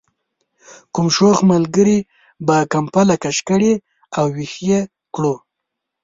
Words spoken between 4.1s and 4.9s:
او ویښ یې